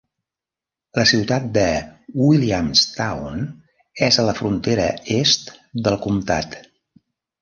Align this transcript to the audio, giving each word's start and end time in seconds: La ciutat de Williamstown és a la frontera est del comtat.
La 0.99 1.03
ciutat 1.09 1.43
de 1.57 1.65
Williamstown 2.21 3.45
és 4.11 4.17
a 4.23 4.27
la 4.31 4.35
frontera 4.41 4.89
est 5.21 5.53
del 5.89 5.99
comtat. 6.07 6.63